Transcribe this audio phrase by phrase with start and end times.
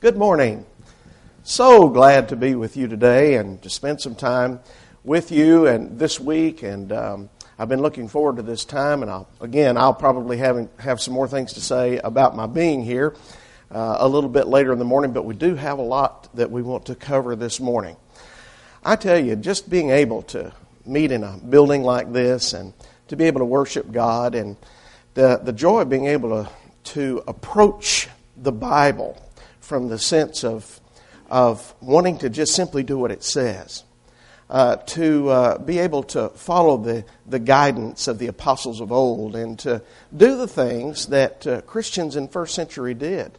[0.00, 0.64] Good morning.
[1.42, 4.60] So glad to be with you today and to spend some time
[5.02, 6.62] with you and this week.
[6.62, 9.02] And um, I've been looking forward to this time.
[9.02, 12.84] And I'll, again, I'll probably have, have some more things to say about my being
[12.84, 13.16] here
[13.72, 16.52] uh, a little bit later in the morning, but we do have a lot that
[16.52, 17.96] we want to cover this morning.
[18.84, 20.52] I tell you, just being able to
[20.86, 22.72] meet in a building like this and
[23.08, 24.56] to be able to worship God and
[25.14, 26.50] the, the joy of being able to,
[26.92, 28.06] to approach
[28.36, 29.20] the Bible
[29.68, 30.80] from the sense of,
[31.28, 33.84] of wanting to just simply do what it says.
[34.48, 39.36] Uh, to uh, be able to follow the, the guidance of the apostles of old
[39.36, 39.82] and to
[40.16, 43.38] do the things that uh, Christians in first century did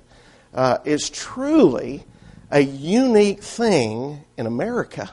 [0.54, 2.06] uh, is truly
[2.52, 5.10] a unique thing in America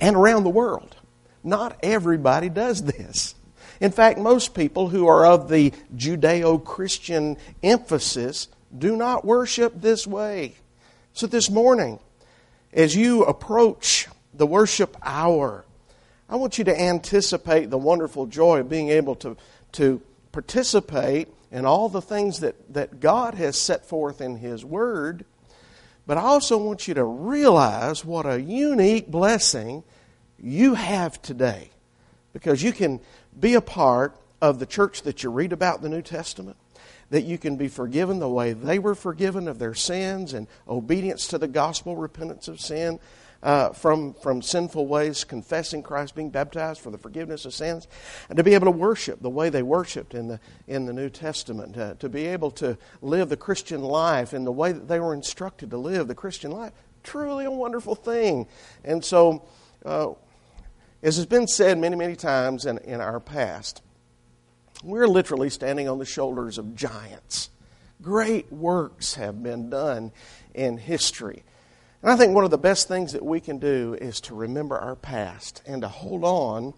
[0.00, 0.96] and around the world.
[1.44, 3.36] Not everybody does this.
[3.80, 10.06] In fact, most people who are of the Judeo Christian emphasis do not worship this
[10.06, 10.54] way.
[11.12, 11.98] So this morning,
[12.72, 15.64] as you approach the worship hour,
[16.28, 19.36] I want you to anticipate the wonderful joy of being able to,
[19.72, 20.00] to
[20.32, 25.26] participate in all the things that, that God has set forth in His Word.
[26.06, 29.84] But I also want you to realize what a unique blessing
[30.42, 31.70] you have today.
[32.32, 33.00] Because you can
[33.38, 36.56] be a part of the church that you read about in the New Testament
[37.12, 41.26] that you can be forgiven the way they were forgiven of their sins and obedience
[41.26, 42.98] to the gospel, repentance of sin
[43.42, 47.86] uh, from, from sinful ways, confessing Christ, being baptized for the forgiveness of sins,
[48.30, 51.10] and to be able to worship the way they worshiped in the, in the New
[51.10, 54.98] Testament, uh, to be able to live the Christian life in the way that they
[54.98, 56.72] were instructed to live the Christian life.
[57.02, 58.46] Truly a wonderful thing.
[58.84, 59.44] And so,
[59.84, 60.12] uh,
[61.02, 63.82] as has been said many, many times in, in our past,
[64.82, 67.50] we're literally standing on the shoulders of giants.
[68.00, 70.12] Great works have been done
[70.54, 71.44] in history.
[72.02, 74.76] And I think one of the best things that we can do is to remember
[74.76, 76.74] our past and to hold on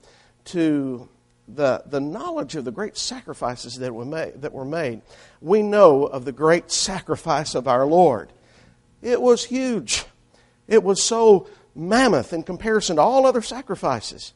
[0.47, 1.09] to
[1.49, 5.01] the, the knowledge of the great sacrifices that were, made, that were made.
[5.41, 8.31] We know of the great sacrifice of our Lord.
[9.03, 10.05] It was huge.
[10.69, 14.33] It was so mammoth in comparison to all other sacrifices.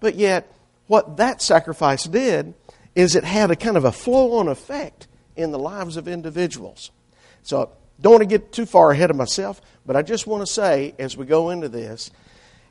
[0.00, 0.52] But yet,
[0.86, 2.54] what that sacrifice did
[2.94, 6.90] is it had a kind of a flow on effect in the lives of individuals.
[7.42, 7.70] So,
[8.00, 10.94] don't want to get too far ahead of myself, but I just want to say
[10.98, 12.10] as we go into this,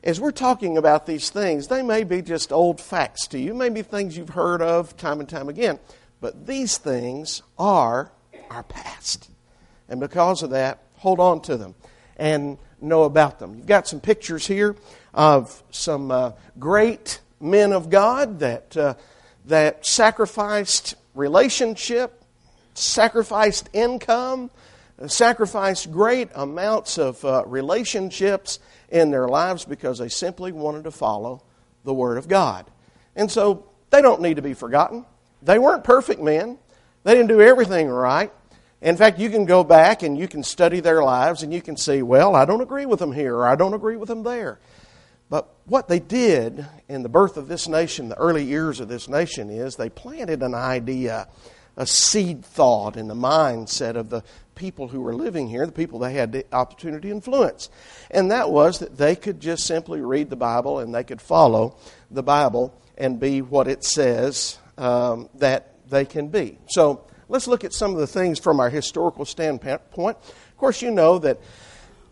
[0.04, 3.82] as we're talking about these things, they may be just old facts to you, maybe
[3.82, 5.78] things you've heard of time and time again,
[6.20, 8.10] but these things are
[8.50, 9.30] our past.
[9.88, 11.74] And because of that, hold on to them
[12.16, 13.54] and know about them.
[13.54, 14.76] You've got some pictures here
[15.14, 18.76] of some uh, great men of God that.
[18.76, 18.94] Uh,
[19.46, 22.22] that sacrificed relationship,
[22.74, 24.50] sacrificed income,
[25.06, 28.58] sacrificed great amounts of uh, relationships
[28.88, 31.42] in their lives because they simply wanted to follow
[31.84, 32.66] the Word of God.
[33.16, 35.04] And so they don't need to be forgotten.
[35.42, 36.58] They weren't perfect men,
[37.04, 38.32] they didn't do everything right.
[38.80, 41.76] In fact, you can go back and you can study their lives and you can
[41.76, 44.58] see, well, I don't agree with them here or I don't agree with them there.
[45.32, 49.08] But what they did in the birth of this nation, the early years of this
[49.08, 51.26] nation, is they planted an idea,
[51.74, 56.00] a seed thought in the mindset of the people who were living here, the people
[56.00, 57.70] they had the opportunity to influence.
[58.10, 61.78] And that was that they could just simply read the Bible and they could follow
[62.10, 66.58] the Bible and be what it says um, that they can be.
[66.68, 69.80] So let's look at some of the things from our historical standpoint.
[69.96, 71.40] Of course, you know that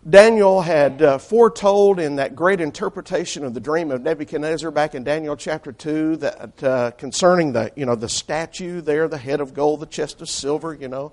[0.08, 5.04] Daniel had uh, foretold in that great interpretation of the dream of Nebuchadnezzar back in
[5.04, 9.52] Daniel chapter 2 that uh, concerning the, you know, the statue there, the head of
[9.52, 11.12] gold, the chest of silver, you know,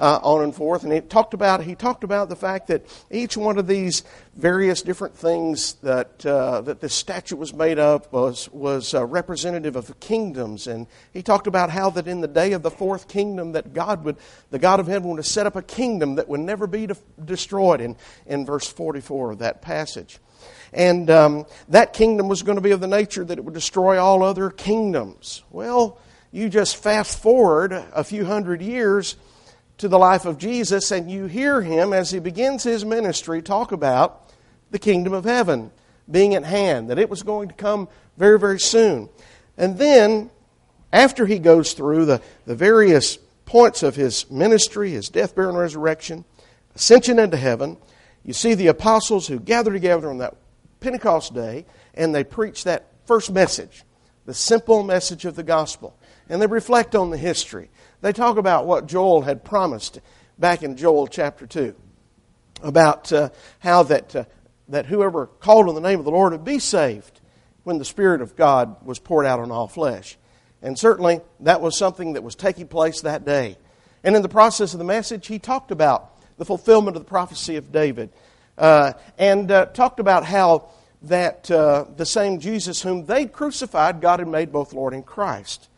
[0.00, 0.82] uh, on and forth.
[0.82, 4.02] And he talked about he talked about the fact that each one of these
[4.34, 9.76] various different things that uh, that this statue was made of was was uh, representative
[9.76, 10.66] of kingdoms.
[10.66, 14.04] And he talked about how that in the day of the fourth kingdom that God
[14.04, 14.16] would
[14.50, 17.80] the God of heaven would set up a kingdom that would never be de- destroyed.
[17.80, 17.96] In
[18.26, 20.18] in verse forty four of that passage.
[20.72, 23.98] And um, that kingdom was going to be of the nature that it would destroy
[23.98, 25.42] all other kingdoms.
[25.50, 25.98] Well,
[26.32, 29.16] you just fast forward a few hundred years,
[29.80, 33.72] to the life of Jesus, and you hear him as he begins his ministry talk
[33.72, 34.30] about
[34.70, 35.70] the kingdom of heaven
[36.10, 37.88] being at hand, that it was going to come
[38.18, 39.08] very, very soon.
[39.56, 40.30] And then,
[40.92, 43.16] after he goes through the, the various
[43.46, 46.26] points of his ministry, his death, burial, and resurrection,
[46.74, 47.78] ascension into heaven,
[48.22, 50.36] you see the apostles who gather together on that
[50.80, 53.84] Pentecost day and they preach that first message,
[54.26, 55.96] the simple message of the gospel.
[56.28, 57.70] And they reflect on the history.
[58.00, 60.00] They talk about what Joel had promised
[60.38, 61.74] back in Joel chapter 2.
[62.62, 63.30] about uh,
[63.60, 64.24] how that, uh,
[64.68, 67.20] that whoever called on the name of the Lord would be saved
[67.64, 70.16] when the Spirit of God was poured out on all flesh.
[70.62, 73.56] And certainly that was something that was taking place that day.
[74.04, 77.56] And in the process of the message, he talked about the fulfillment of the prophecy
[77.56, 78.10] of David
[78.58, 80.70] uh, and uh, talked about how
[81.02, 85.69] that uh, the same Jesus whom they crucified, God had made both Lord and Christ.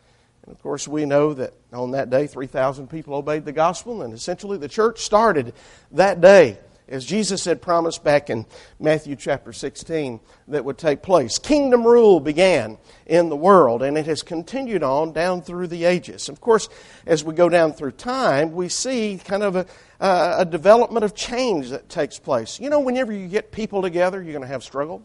[0.43, 4.13] And of course, we know that on that day, 3,000 people obeyed the gospel, and
[4.13, 5.53] essentially the church started
[5.91, 6.57] that day
[6.87, 8.45] as Jesus had promised back in
[8.79, 10.19] Matthew chapter 16
[10.49, 11.39] that would take place.
[11.39, 16.27] Kingdom rule began in the world, and it has continued on down through the ages.
[16.27, 16.67] Of course,
[17.05, 19.65] as we go down through time, we see kind of a,
[19.99, 22.59] a development of change that takes place.
[22.59, 25.01] You know, whenever you get people together, you're going to have struggle,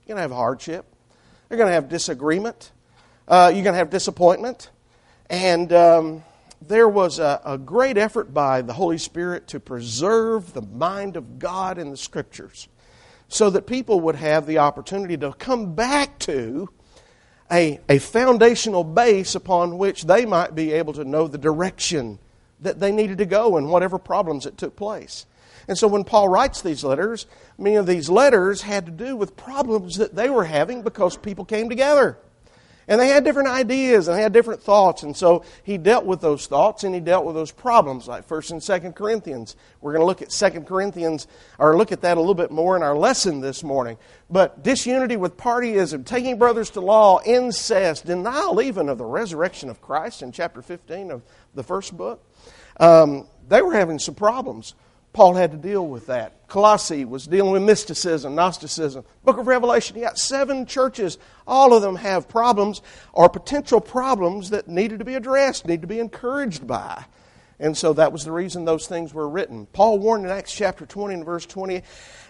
[0.00, 0.84] you're going to have hardship,
[1.48, 2.70] you're going to have disagreement,
[3.26, 4.70] uh, you're going to have disappointment.
[5.30, 6.24] And um,
[6.60, 11.38] there was a, a, great effort by the Holy Spirit to preserve the mind of
[11.38, 12.68] God in the Scriptures
[13.28, 16.68] so that people would have the opportunity to come back to
[17.50, 22.18] a, a foundational base upon which they might be able to know the direction
[22.60, 25.26] that they needed to go in whatever problems that took place.
[25.66, 27.26] And so when Paul writes these letters,
[27.58, 31.44] many of these letters had to do with problems that they were having because people
[31.44, 32.18] came together.
[32.86, 35.02] And they had different ideas and they had different thoughts.
[35.02, 38.50] And so he dealt with those thoughts and he dealt with those problems, like 1st
[38.52, 39.56] and 2nd Corinthians.
[39.80, 41.26] We're going to look at 2nd Corinthians,
[41.58, 43.96] or look at that a little bit more in our lesson this morning.
[44.28, 49.80] But disunity with partyism, taking brothers to law, incest, denial even of the resurrection of
[49.80, 51.22] Christ in chapter 15 of
[51.54, 52.22] the first book,
[52.78, 54.74] um, they were having some problems.
[55.14, 56.48] Paul had to deal with that.
[56.48, 59.04] Colossae was dealing with mysticism, Gnosticism.
[59.24, 61.18] Book of Revelation, you got seven churches.
[61.46, 62.82] All of them have problems
[63.12, 67.04] or potential problems that needed to be addressed, need to be encouraged by.
[67.60, 69.66] And so that was the reason those things were written.
[69.66, 71.84] Paul warned in Acts chapter 20 and verse 28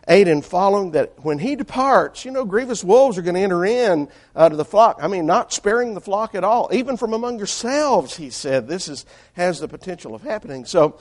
[0.07, 4.09] and following that when he departs, you know, grievous wolves are going to enter in
[4.37, 4.99] uh, to the flock.
[5.01, 6.69] I mean, not sparing the flock at all.
[6.71, 10.67] Even from among yourselves, he said, this is, has the potential of happening.
[10.67, 10.99] So,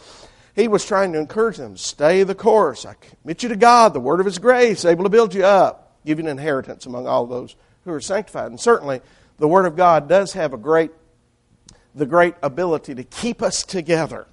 [0.55, 2.85] he was trying to encourage them stay the course.
[2.85, 5.97] I commit you to God, the word of His grace, able to build you up,
[6.05, 7.55] give you an inheritance among all those
[7.85, 8.47] who are sanctified.
[8.47, 9.01] And certainly,
[9.39, 10.91] the word of God does have a great,
[11.95, 14.27] the great ability to keep us together.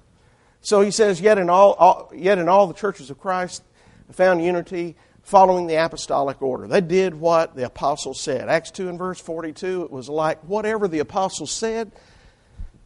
[0.61, 3.63] So he says, yet in all, all yet in all the churches of Christ,
[4.11, 6.67] found unity following the apostolic order.
[6.67, 8.47] They did what the apostles said.
[8.47, 11.91] Acts 2 and verse 42, it was like whatever the apostles said,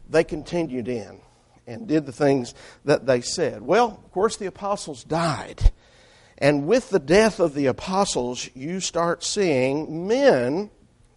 [0.08, 1.20] they continued in
[1.66, 2.54] and did the things
[2.84, 3.62] that they said.
[3.62, 5.72] Well, of course, the apostles died.
[6.38, 10.70] And with the death of the apostles, you start seeing men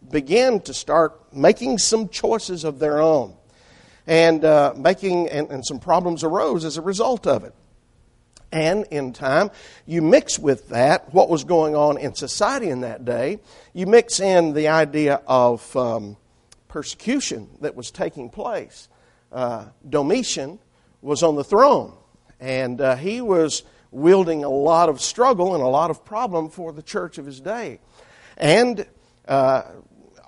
[0.10, 3.36] begin to start making some choices of their own.
[4.08, 7.54] And uh, making, and, and some problems arose as a result of it.
[8.52, 9.52] And in time,
[9.86, 13.40] you mix with that what was going on in society in that day.
[13.74, 16.18] You mix in the idea of um,
[16.68, 18.88] persecution that was taking place
[19.32, 20.60] uh, Domitian
[21.02, 21.94] was on the throne,
[22.40, 26.72] and uh, he was wielding a lot of struggle and a lot of problem for
[26.72, 27.80] the church of his day.
[28.38, 28.86] And
[29.28, 29.64] uh,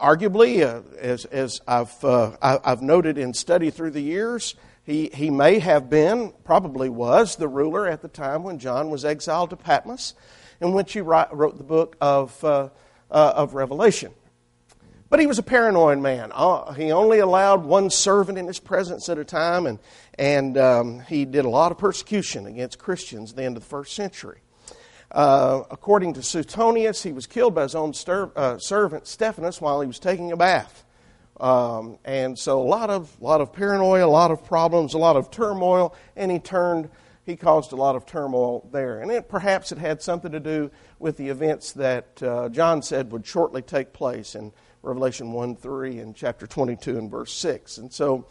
[0.02, 5.30] arguably, uh, as, as I've, uh, I've noted in study through the years, he, he
[5.30, 9.56] may have been, probably was, the ruler at the time when John was exiled to
[9.56, 10.16] Patmos,
[10.60, 12.70] in which he wrote the book of, uh,
[13.10, 14.14] of Revelation.
[15.12, 16.32] But he was a paranoid man.
[16.34, 19.78] Uh, he only allowed one servant in his presence at a time, and,
[20.18, 23.70] and um, he did a lot of persecution against Christians at the end of the
[23.70, 24.40] first century.
[25.12, 29.88] Uh, according to Suetonius, he was killed by his own uh, servant Stephanus while he
[29.88, 30.86] was taking a bath.
[31.42, 35.18] Um, and so a lot of, lot of paranoia, a lot of problems, a lot
[35.18, 36.90] of turmoil, and he turned,
[37.26, 39.02] he caused a lot of turmoil there.
[39.02, 43.12] And it, perhaps it had something to do with the events that uh, John said
[43.12, 44.54] would shortly take place in
[44.84, 47.78] Revelation 1 3 and chapter 22 and verse 6.
[47.78, 48.28] And so,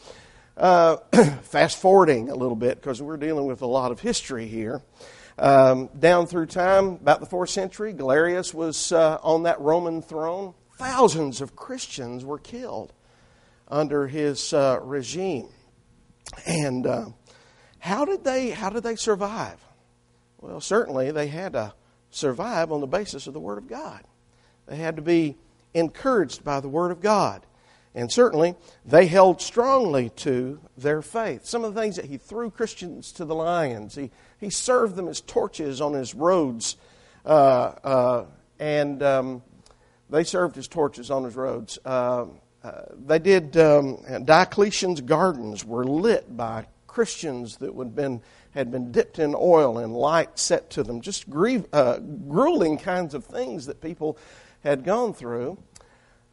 [0.57, 0.97] uh,
[1.42, 4.83] fast forwarding a little bit because we're dealing with a lot of history here.
[5.38, 10.54] Um, down through time, about the fourth century, Galerius was uh, on that Roman throne.
[10.76, 12.92] Thousands of Christians were killed
[13.69, 15.49] under his uh, regime.
[16.47, 17.07] And uh,
[17.78, 19.64] how did they how did they survive?
[20.40, 21.75] Well, certainly they had to
[22.11, 24.02] survive on the basis of the Word of God.
[24.66, 25.37] They had to be
[25.74, 27.46] encouraged by the Word of God.
[27.94, 31.44] And certainly, they held strongly to their faith.
[31.44, 35.08] Some of the things that he threw Christians to the lions, he, he served them
[35.08, 36.76] as torches on his roads,
[37.26, 38.24] uh, uh,
[38.60, 39.42] and um,
[40.08, 41.78] they served as torches on his roads.
[41.84, 42.26] Uh,
[42.62, 48.22] uh they did, um, Diocletian's gardens were lit by Christians that would been
[48.52, 53.14] had been dipped in oil and light set to them, just grieve, uh, grueling kinds
[53.14, 54.18] of things that people
[54.62, 55.59] had gone through.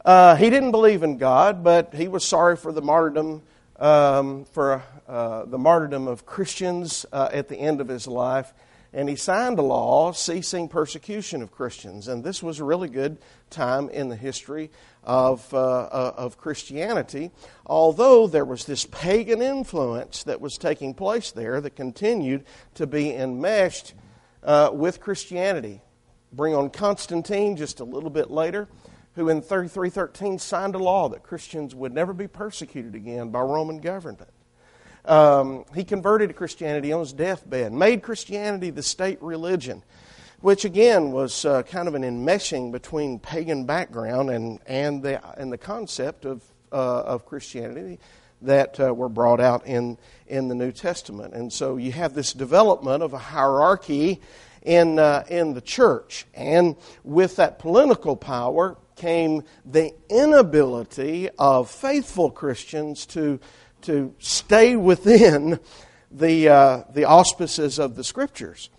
[0.04, 3.42] Uh, he didn't believe in God, but he was sorry for the martyrdom,
[3.78, 8.52] um, for uh, the martyrdom of Christians uh, at the end of his life
[8.92, 12.08] and he signed a law ceasing persecution of Christians.
[12.08, 13.18] And this was a really good
[13.50, 14.70] time in the history
[15.04, 17.30] of, uh, uh, of Christianity,
[17.66, 22.44] although there was this pagan influence that was taking place there that continued
[22.74, 23.94] to be enmeshed
[24.42, 25.82] uh, with Christianity.
[26.32, 28.68] Bring on Constantine just a little bit later,
[29.14, 33.78] who in 3313 signed a law that Christians would never be persecuted again by Roman
[33.78, 34.28] government.
[35.04, 39.82] Um, he converted to Christianity on his deathbed, made Christianity the state religion,
[40.40, 45.50] which again was uh, kind of an enmeshing between pagan background and, and, the, and
[45.50, 47.98] the concept of, uh, of Christianity
[48.42, 51.34] that uh, were brought out in, in the New Testament.
[51.34, 54.20] And so you have this development of a hierarchy
[54.62, 56.26] in, uh, in the church.
[56.34, 63.38] And with that political power came the inability of faithful Christians to
[63.82, 65.60] to stay within
[66.10, 68.70] the, uh, the auspices of the scriptures.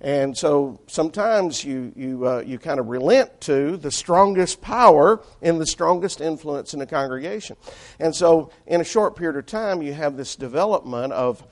[0.00, 5.58] And so sometimes you, you, uh, you kind of relent to the strongest power and
[5.58, 7.56] the strongest influence in the congregation.
[7.98, 11.42] And so in a short period of time, you have this development of,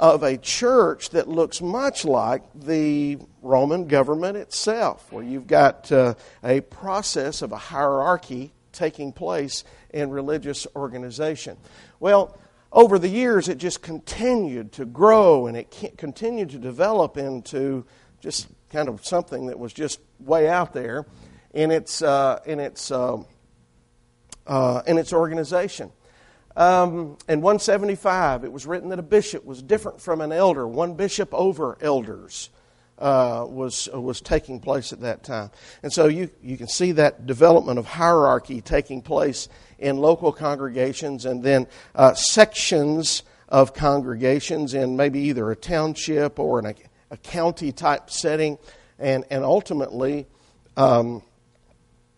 [0.00, 6.14] of a church that looks much like the Roman government itself, where you've got uh,
[6.42, 11.58] a process of a hierarchy taking place in religious organization.
[12.00, 12.38] Well,
[12.72, 17.84] over the years, it just continued to grow and it continued to develop into
[18.20, 21.04] just kind of something that was just way out there
[21.52, 23.18] in its, uh, in its, uh,
[24.46, 25.92] uh, in its organization.
[26.60, 30.92] Um, in 175, it was written that a bishop was different from an elder, one
[30.92, 32.50] bishop over elders.
[32.98, 35.50] Uh, was was taking place at that time,
[35.82, 39.48] and so you you can see that development of hierarchy taking place
[39.78, 46.60] in local congregations and then uh, sections of congregations in maybe either a township or
[46.60, 46.74] a,
[47.10, 48.58] a county type setting,
[48.98, 50.26] and, and ultimately
[50.76, 51.22] um,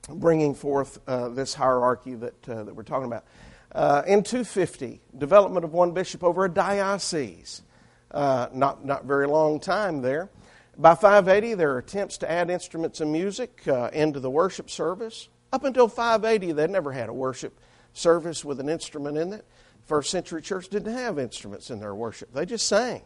[0.09, 3.25] bringing forth uh, this hierarchy that, uh, that we're talking about.
[3.75, 7.63] Uh, in 250, development of one bishop over a diocese.
[8.11, 10.29] Uh, not, not very long time there.
[10.77, 15.29] By 580, there are attempts to add instruments and music uh, into the worship service.
[15.53, 17.59] Up until 580, they'd never had a worship
[17.95, 19.47] service with an instrument in it.
[19.87, 23.03] First century church didn't have instruments in their worship, they just sang.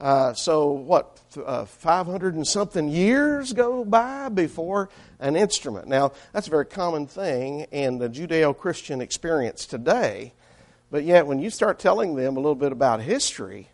[0.00, 4.88] Uh, so, what, uh, 500 and something years go by before
[5.18, 5.88] an instrument?
[5.88, 10.32] Now, that's a very common thing in the Judeo Christian experience today.
[10.90, 13.68] But yet, when you start telling them a little bit about history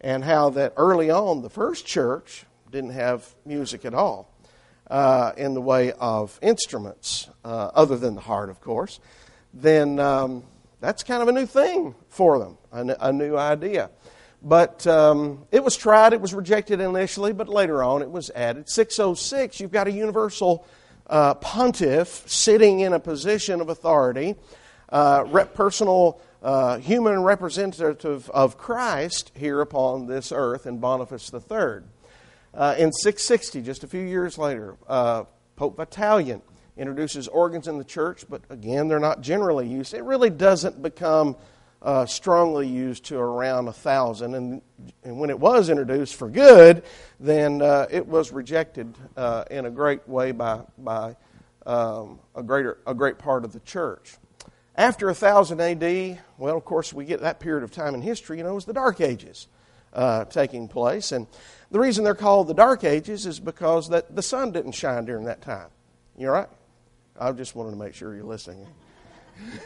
[0.00, 4.32] and how that early on the first church didn't have music at all,
[4.90, 9.00] uh, in the way of instruments, uh, other than the heart, of course,
[9.52, 10.42] then um,
[10.80, 13.90] that's kind of a new thing for them, a, a new idea.
[14.42, 18.68] But um, it was tried, it was rejected initially, but later on it was added.
[18.68, 20.64] 606, you've got a universal
[21.08, 24.36] uh, pontiff sitting in a position of authority,
[24.90, 31.82] uh, personal uh, human representative of Christ here upon this earth in Boniface III.
[32.54, 35.24] Uh, in 660, just a few years later, uh,
[35.56, 36.42] Pope Vitalian
[36.76, 39.94] introduces organs in the church, but again, they're not generally used.
[39.94, 41.36] It really doesn't become
[41.82, 44.34] uh, strongly used to around a thousand.
[44.34, 44.62] And,
[45.04, 46.82] and when it was introduced for good,
[47.20, 51.16] then uh, it was rejected uh, in a great way by, by
[51.66, 54.16] um, a, greater, a great part of the church.
[54.74, 58.44] After 1000 AD, well, of course, we get that period of time in history, you
[58.44, 59.48] know, was the Dark Ages
[59.92, 61.12] uh, taking place.
[61.12, 61.26] And
[61.70, 65.24] the reason they're called the Dark Ages is because that the sun didn't shine during
[65.24, 65.68] that time.
[66.16, 66.48] You're right?
[67.18, 68.66] I just wanted to make sure you're listening.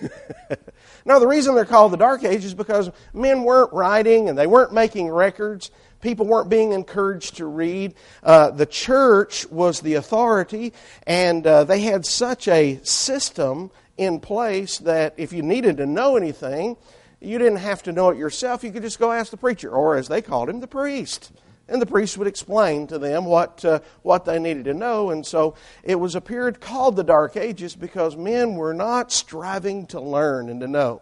[1.05, 4.47] now, the reason they're called the Dark Ages is because men weren't writing and they
[4.47, 5.71] weren't making records.
[6.01, 7.95] People weren't being encouraged to read.
[8.23, 10.73] Uh, the church was the authority,
[11.07, 16.17] and uh, they had such a system in place that if you needed to know
[16.17, 16.77] anything,
[17.21, 18.65] you didn't have to know it yourself.
[18.65, 21.31] You could just go ask the preacher, or as they called him, the priest.
[21.73, 25.09] And the priest would explain to them what, uh, what they needed to know.
[25.09, 29.87] And so it was a period called the Dark Ages because men were not striving
[29.87, 31.01] to learn and to know.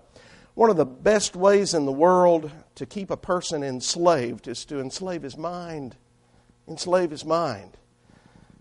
[0.55, 4.79] One of the best ways in the world to keep a person enslaved is to
[4.79, 5.97] enslave his mind.
[6.69, 7.77] Enslave his mind.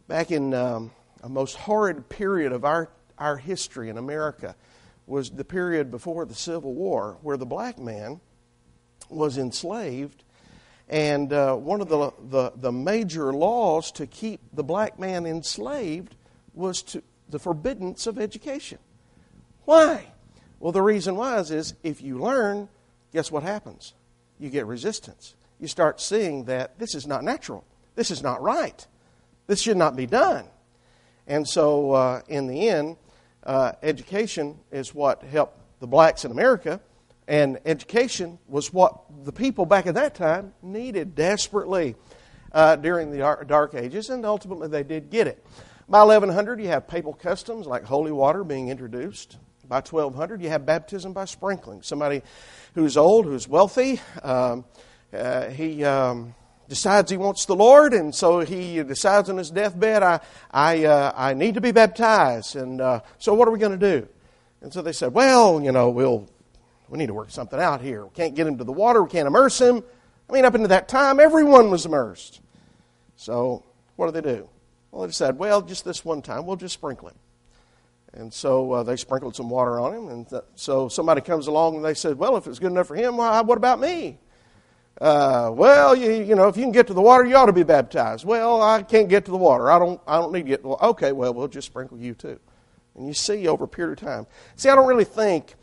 [0.07, 0.89] Back in um,
[1.21, 2.89] a most horrid period of our,
[3.19, 4.55] our history in America,
[5.05, 8.19] was the period before the Civil War where the black man
[9.09, 10.23] was enslaved
[10.89, 16.15] And uh, one of the, the, the, major laws to keep the black man enslaved
[16.55, 18.79] was to, the forbiddance of education.
[19.65, 20.07] Why?
[20.59, 22.69] Well, the reason was is if you learn,
[23.13, 23.93] guess what happens?
[24.39, 25.35] You get resistance.
[25.59, 27.65] You start seeing that this is not natural.
[27.95, 28.87] This is not right.
[29.45, 30.45] This should not be done.
[31.27, 32.97] And so, uh, in the end,
[33.43, 36.81] uh, education is what helped the blacks in America
[37.29, 41.95] and education was what the people back at that time needed desperately
[42.51, 45.45] uh, during the Dark Ages, and ultimately they did get it.
[45.87, 49.37] By 1100, you have papal customs like holy water being introduced.
[49.67, 51.83] By 1200, you have baptism by sprinkling.
[51.83, 52.23] Somebody
[52.73, 54.65] who's old, who's wealthy, um,
[55.13, 56.33] uh, he um,
[56.67, 60.19] decides he wants the Lord, and so he decides on his deathbed, I,
[60.49, 62.55] I, uh, I need to be baptized.
[62.55, 64.07] And uh, so, what are we going to do?
[64.61, 66.27] And so they said, Well, you know, we'll
[66.89, 68.03] we need to work something out here.
[68.05, 69.03] We can't get him to the water.
[69.03, 69.83] We can't immerse him.
[70.29, 72.41] I mean, up into that time, everyone was immersed.
[73.15, 73.63] So,
[73.95, 74.49] what do they do?
[74.91, 77.17] Well, they said, well, just this one time, we'll just sprinkle him.
[78.13, 80.07] And so uh, they sprinkled some water on him.
[80.09, 82.95] And th- so somebody comes along and they said, well, if it's good enough for
[82.95, 84.17] him, well, what about me?
[84.99, 87.53] Uh, well, you, you know, if you can get to the water, you ought to
[87.53, 88.25] be baptized.
[88.25, 89.71] Well, I can't get to the water.
[89.71, 90.83] I don't, I don't need to get water.
[90.85, 92.39] Okay, well, we'll just sprinkle you too.
[92.95, 94.27] And you see over a period of time.
[94.55, 95.55] See, I don't really think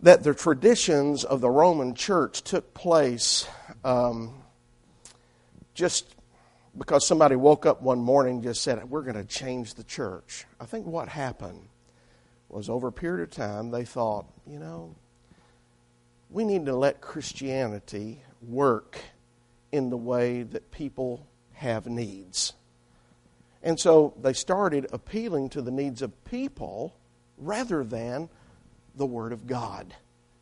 [0.00, 3.48] that the traditions of the Roman church took place
[3.84, 4.42] um,
[5.74, 6.14] just
[6.76, 10.44] because somebody woke up one morning and just said, We're going to change the church.
[10.60, 11.68] I think what happened
[12.48, 14.94] was over a period of time, they thought, you know,
[16.30, 18.98] we need to let Christianity work
[19.72, 22.52] in the way that people have needs.
[23.62, 26.94] And so they started appealing to the needs of people
[27.36, 28.28] rather than
[28.96, 29.94] the Word of God.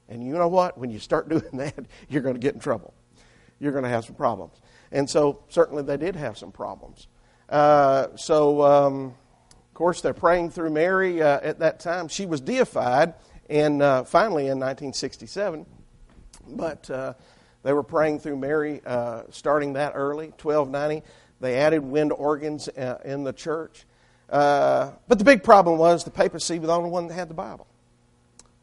[0.08, 0.78] And you know what?
[0.78, 2.94] When you start doing that, you're going to get in trouble.
[3.58, 4.60] You're going to have some problems.
[4.92, 7.08] And so, certainly, they did have some problems.
[7.48, 9.14] Uh, so, um,
[9.74, 12.08] of course, they're praying through Mary uh, at that time.
[12.08, 13.14] She was deified,
[13.50, 15.66] and uh, finally in 1967.
[16.46, 17.14] But uh,
[17.62, 21.06] they were praying through Mary uh, starting that early, 1290.
[21.40, 23.84] They added wind organs uh, in the church.
[24.28, 27.66] but the big problem was the papacy was the only one that had the Bible.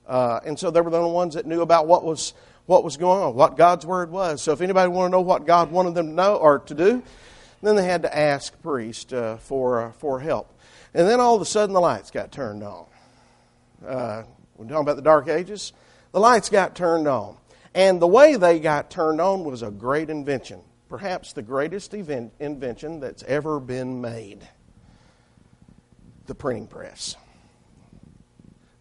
[0.08, 2.34] Uh, and so they were the only ones that knew about what was
[2.66, 4.42] what was going on, what God's word was.
[4.42, 7.04] So if anybody wanted to know what God wanted them to know or to do,
[7.62, 10.54] then they had to ask priest uh, for uh, for help.
[10.94, 12.86] And then all of a sudden the lights got turned on.
[13.86, 14.24] Uh,
[14.58, 15.74] we're talking about the Dark Ages.
[16.12, 17.38] The lights got turned on,
[17.74, 22.34] and the way they got turned on was a great invention, perhaps the greatest event,
[22.40, 24.48] invention that's ever been made:
[26.26, 27.16] the printing press.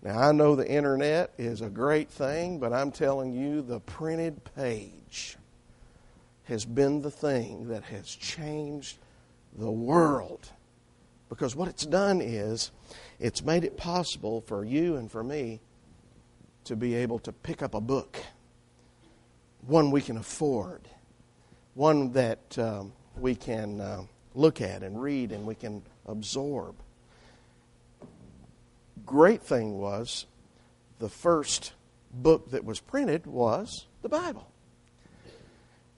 [0.02, 4.42] Now, I know the internet is a great thing, but I'm telling you, the printed
[4.56, 5.36] page
[6.44, 8.96] has been the thing that has changed
[9.58, 10.50] the world.
[11.28, 12.70] Because what it's done is,
[13.18, 15.60] it's made it possible for you and for me
[16.64, 18.18] to be able to pick up a book,
[19.66, 20.80] one we can afford,
[21.74, 24.02] one that um, we can uh,
[24.34, 26.74] look at and read and we can absorb
[29.10, 30.26] great thing was
[31.00, 31.72] the first
[32.12, 34.48] book that was printed was the Bible.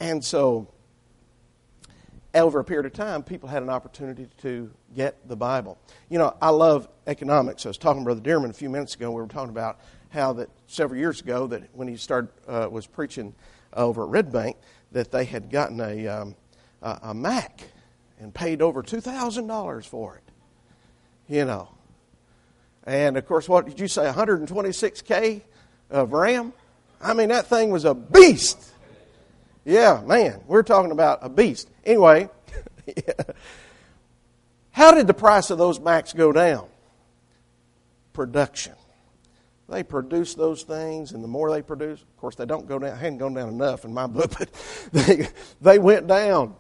[0.01, 0.66] And so,
[2.35, 5.77] over a period of time, people had an opportunity to get the Bible.
[6.09, 7.66] You know, I love economics.
[7.66, 9.11] I was talking to Brother Dearman a few minutes ago.
[9.11, 12.87] We were talking about how that several years ago, that when he started uh, was
[12.87, 13.35] preaching
[13.75, 14.57] over at Red Bank,
[14.92, 16.35] that they had gotten a um,
[16.81, 17.61] a, a Mac
[18.18, 20.22] and paid over two thousand dollars for it.
[21.29, 21.68] You know,
[22.86, 24.02] and of course, what did you say?
[24.02, 25.42] 126K
[25.90, 26.52] of RAM?
[27.00, 28.62] I mean, that thing was a beast.
[29.64, 31.68] Yeah, man, we're talking about a beast.
[31.84, 32.28] Anyway,
[34.70, 36.66] how did the price of those Macs go down?
[38.12, 38.74] Production.
[39.68, 42.96] They produce those things, and the more they produce, of course, they don't go down.
[42.96, 44.50] Hadn't gone down enough in my book, but
[44.92, 45.28] they
[45.60, 46.56] they went down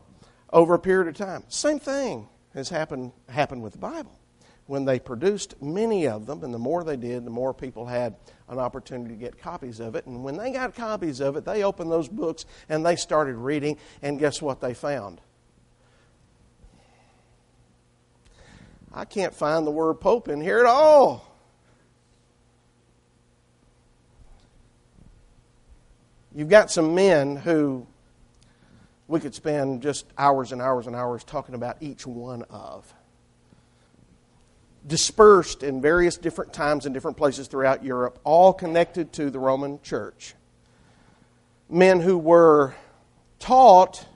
[0.52, 1.42] over a period of time.
[1.48, 4.16] Same thing has happened happened with the Bible
[4.66, 8.14] when they produced many of them, and the more they did, the more people had
[8.48, 10.06] an opportunity to get copies of it.
[10.06, 13.76] And when they got copies of it, they opened those books and they started reading,
[14.02, 15.20] and guess what they found?
[18.94, 21.28] I can't find the word Pope in here at all.
[26.34, 27.86] You've got some men who
[29.06, 32.94] we could spend just hours and hours and hours talking about each one of
[34.86, 39.80] dispersed in various different times and different places throughout Europe, all connected to the Roman
[39.82, 40.34] Church.
[41.68, 42.74] Men who were
[43.38, 44.06] taught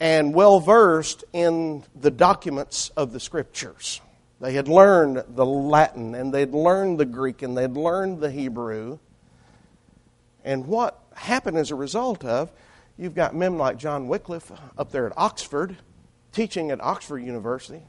[0.00, 4.00] and well versed in the documents of the Scriptures.
[4.40, 8.98] They had learned the Latin and they'd learned the Greek and they'd learned the Hebrew.
[10.44, 12.52] And what happened as a result of,
[12.98, 15.76] you've got men like John Wycliffe up there at Oxford,
[16.32, 17.82] teaching at Oxford University.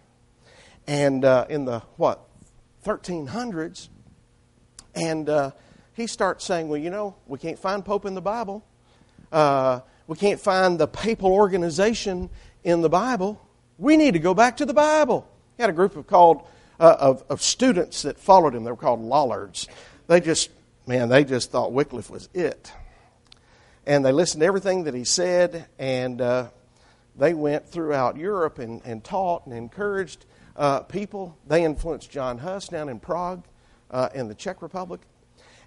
[0.88, 2.22] And uh, in the, what,
[2.86, 3.90] 1300s.
[4.94, 5.52] And uh,
[5.94, 8.64] he starts saying, well, you know, we can't find Pope in the Bible.
[9.32, 12.30] Uh, we can't find the papal organization
[12.64, 13.42] in the Bible.
[13.78, 15.28] We need to go back to the Bible.
[15.58, 16.48] He had a group of called
[16.80, 18.64] uh, of, of students that followed him.
[18.64, 19.68] They were called Lollards.
[20.08, 20.50] They just,
[20.86, 22.72] man, they just thought Wycliffe was it.
[23.86, 26.48] And they listened to everything that he said, and uh,
[27.16, 31.38] they went throughout Europe and, and taught and encouraged uh, people.
[31.48, 33.44] They influenced John Huss down in Prague
[33.92, 35.02] uh, in the Czech Republic.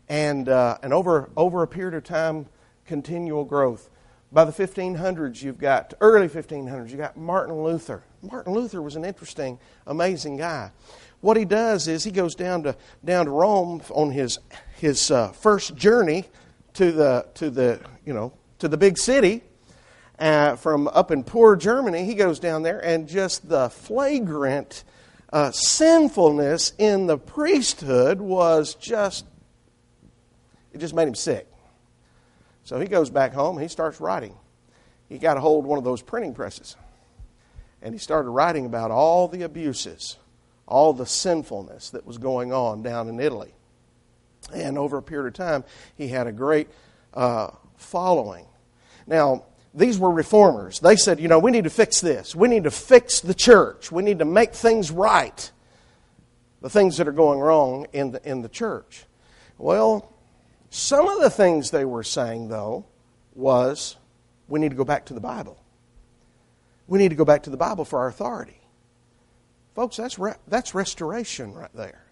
[0.08, 2.46] And, uh, and over, over a period of time,
[2.86, 3.90] continual growth.
[4.30, 8.02] By the 1500s, you've got, early 1500s, you've got Martin Luther.
[8.22, 10.70] Martin Luther was an interesting, amazing guy.
[11.20, 14.38] What he does is he goes down to, down to Rome on his,
[14.76, 16.26] his uh, first journey
[16.74, 19.42] to the, to, the, you know, to the big city
[20.18, 22.04] uh, from up in poor Germany.
[22.04, 24.84] He goes down there, and just the flagrant
[25.32, 29.26] uh, sinfulness in the priesthood was just,
[30.72, 31.46] it just made him sick.
[32.64, 34.34] So he goes back home he starts writing.
[35.08, 36.76] He got a hold of one of those printing presses.
[37.80, 40.16] And he started writing about all the abuses,
[40.66, 43.54] all the sinfulness that was going on down in Italy.
[44.52, 45.64] And over a period of time,
[45.96, 46.68] he had a great
[47.14, 48.46] uh, following.
[49.06, 50.80] Now, these were reformers.
[50.80, 52.34] They said, you know, we need to fix this.
[52.34, 53.92] We need to fix the church.
[53.92, 55.50] We need to make things right.
[56.60, 59.04] The things that are going wrong in the, in the church.
[59.58, 60.12] Well,
[60.70, 62.86] some of the things they were saying, though,
[63.34, 63.96] was
[64.48, 65.62] we need to go back to the Bible.
[66.86, 68.60] We need to go back to the Bible for our authority.
[69.74, 72.02] Folks, that's, re- that's restoration right there.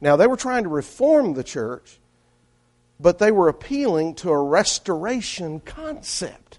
[0.00, 1.98] Now, they were trying to reform the church,
[3.00, 6.58] but they were appealing to a restoration concept.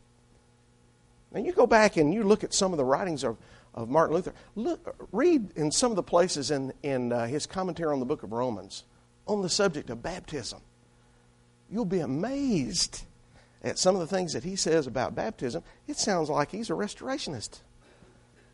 [1.31, 3.37] Now, you go back and you look at some of the writings of,
[3.75, 4.33] of Martin Luther.
[4.55, 8.23] Look, read in some of the places in, in uh, his commentary on the book
[8.23, 8.83] of Romans
[9.27, 10.61] on the subject of baptism
[11.71, 13.03] you'll be amazed
[13.63, 15.63] at some of the things that he says about baptism.
[15.87, 17.59] It sounds like he's a restorationist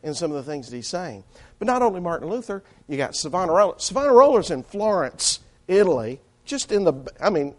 [0.04, 1.24] in some of the things that he's saying.
[1.60, 3.76] But not only Martin Luther, you got Savonarola.
[3.76, 7.56] Savonarola's in Florence, Italy, just in the, I mean,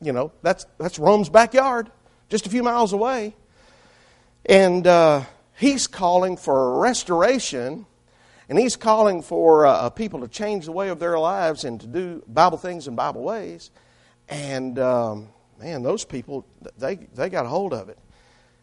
[0.00, 1.90] you know, that's, that's Rome's backyard,
[2.28, 3.34] just a few miles away.
[4.44, 5.22] And uh,
[5.56, 7.86] he's calling for restoration,
[8.48, 11.86] and he's calling for uh, people to change the way of their lives and to
[11.86, 13.70] do Bible things in Bible ways.
[14.28, 15.28] And um,
[15.60, 16.44] man, those people,
[16.76, 17.98] they, they got a hold of it.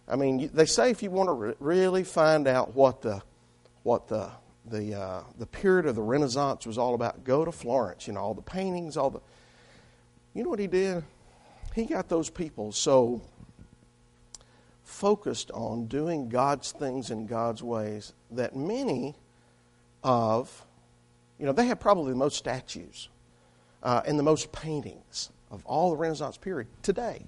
[0.07, 3.21] I mean, they say if you want to re- really find out what the,
[3.83, 4.31] what the,
[4.69, 8.07] the, uh, the period of the Renaissance was all about, go to Florence.
[8.07, 9.21] You know, all the paintings, all the.
[10.33, 11.03] You know what he did?
[11.73, 13.21] He got those people so
[14.83, 19.15] focused on doing God's things in God's ways that many
[20.03, 20.65] of,
[21.37, 23.09] you know, they have probably the most statues
[23.83, 27.23] uh, and the most paintings of all the Renaissance period today.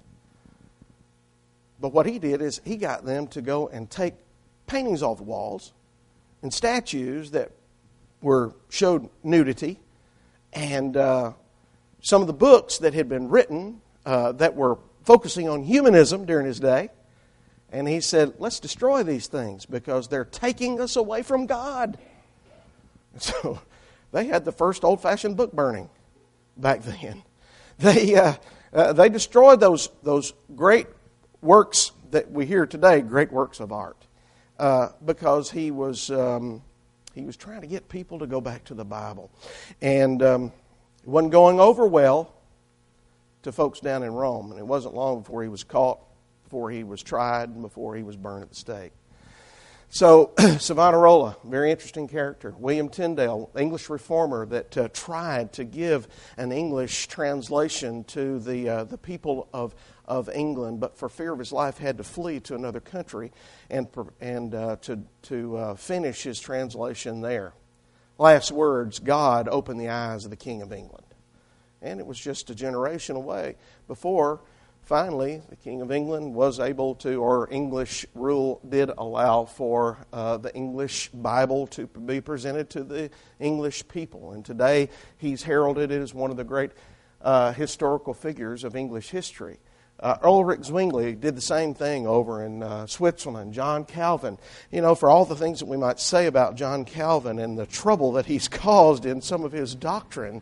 [1.79, 4.13] But what he did is he got them to go and take
[4.67, 5.73] paintings off the walls
[6.41, 7.51] and statues that
[8.21, 9.79] were showed nudity
[10.53, 11.33] and uh,
[12.01, 16.45] some of the books that had been written uh, that were focusing on humanism during
[16.45, 16.89] his day.
[17.71, 21.97] And he said, let's destroy these things because they're taking us away from God.
[23.17, 23.59] So
[24.13, 25.89] they had the first old fashioned book burning
[26.55, 27.23] back then.
[27.77, 28.35] They, uh,
[28.71, 30.87] uh, they destroyed those, those great
[31.41, 33.97] works that we hear today, great works of art,
[34.61, 36.61] uh, because he was, um,
[37.15, 39.31] he was trying to get people to go back to the Bible.
[39.81, 40.51] And um,
[41.01, 42.31] it wasn't going over well
[43.41, 44.51] to folks down in Rome.
[44.51, 45.99] And it wasn't long before he was caught,
[46.43, 48.91] before he was tried, and before he was burned at the stake.
[49.89, 52.53] So, Savonarola, very interesting character.
[52.57, 58.83] William Tyndale, English reformer that uh, tried to give an English translation to the, uh,
[58.83, 59.73] the people of,
[60.05, 63.31] of England, but for fear of his life had to flee to another country
[63.69, 63.87] and,
[64.19, 67.53] and uh, to, to uh, finish his translation there.
[68.17, 71.05] Last words God opened the eyes of the King of England.
[71.81, 73.55] And it was just a generation away
[73.87, 74.41] before
[74.91, 80.37] finally, the King of England was able to, or English rule did allow for uh,
[80.37, 83.09] the English Bible to be presented to the
[83.39, 84.33] English people.
[84.33, 86.71] And today, he's heralded as one of the great
[87.21, 89.59] uh, historical figures of English history.
[90.01, 93.53] Uh, Ulrich Zwingli did the same thing over in uh, Switzerland.
[93.53, 94.39] John Calvin,
[94.71, 97.67] you know, for all the things that we might say about John Calvin and the
[97.67, 100.41] trouble that he's caused in some of his doctrine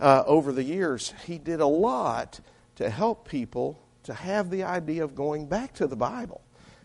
[0.00, 2.40] uh, over the years, he did a lot
[2.76, 6.40] to help people to have the idea of going back to the Bible,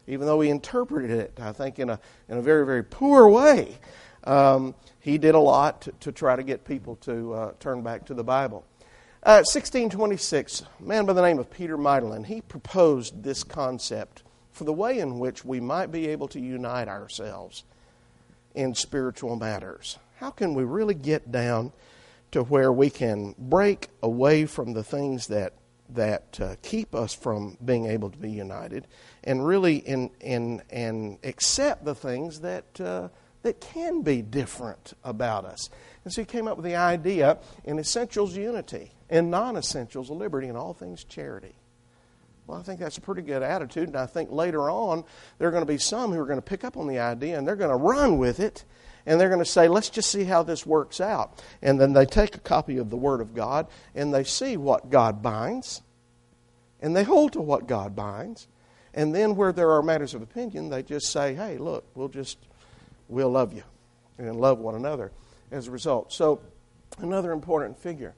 [0.07, 3.77] even though he interpreted it, I think, in a, in a very, very poor way.
[4.25, 8.05] Um, he did a lot to, to, try to get people to uh, turn back
[8.07, 8.65] to the Bible.
[9.21, 14.63] 1626, uh, a man by the name of Peter Meiderlin, he proposed this concept for
[14.63, 17.63] the way in which we might be able to unite ourselves
[18.55, 19.97] in spiritual matters.
[20.17, 21.73] How can we really get down
[22.31, 25.53] to where we can break away from the things that
[25.91, 28.85] that uh, keep us from being able to be united,
[29.23, 33.07] and really in, in and accept the things that uh,
[33.41, 35.69] that can be different about us.
[36.03, 40.17] And so he came up with the idea in essentials unity in non essentials, of
[40.17, 41.55] liberty, and all things charity.
[42.49, 45.03] Well, I think that's a pretty good attitude, and I think later on
[45.37, 47.37] there are going to be some who are going to pick up on the idea
[47.37, 48.65] and they're going to run with it,
[49.05, 51.43] and they're going to say, let's just see how this works out.
[51.61, 54.89] And then they take a copy of the Word of God and they see what
[54.89, 55.83] God binds,
[56.81, 58.47] and they hold to what God binds.
[58.95, 62.39] And then where there are matters of opinion, they just say, hey, look, we'll just,
[63.07, 63.63] we'll love you
[64.17, 65.11] and love one another
[65.51, 66.11] as a result.
[66.11, 66.41] So,
[66.97, 68.15] another important figure.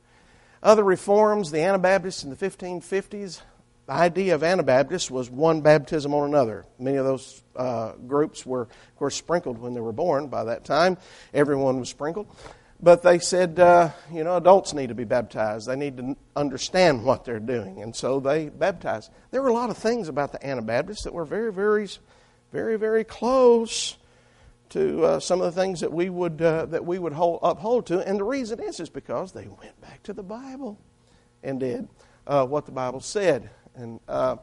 [0.64, 3.42] Other reforms, the Anabaptists in the 1550s,
[3.88, 6.66] the idea of Anabaptists was one baptism on another.
[6.78, 10.28] Many of those uh, groups were, of course, sprinkled when they were born.
[10.28, 10.98] By that time,
[11.34, 12.28] everyone was sprinkled.
[12.80, 15.68] But they said, uh, you know, adults need to be baptized.
[15.68, 17.82] They need to understand what they're doing.
[17.82, 19.12] And so they baptized.
[19.32, 21.88] There were a lot of things about the Anabaptists that were very, very,
[22.52, 23.98] very, very close
[24.72, 27.86] to uh, some of the things that we would uh, that we would hold, uphold
[27.88, 30.80] to, and the reason is is because they went back to the Bible
[31.44, 31.88] and did
[32.26, 33.50] uh, what the Bible said.
[33.76, 34.38] And uh,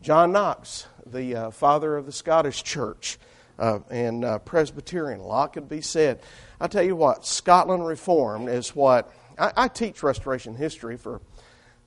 [0.00, 3.18] John Knox, the uh, father of the Scottish Church
[3.58, 6.20] uh, and Presbyterian, a lot could be said.
[6.60, 11.20] I tell you what, Scotland Reformed is what I, I teach Restoration history for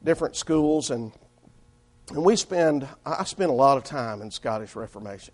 [0.03, 1.11] different schools, and
[2.09, 5.33] and we spend I spend a lot of time in Scottish Reformation.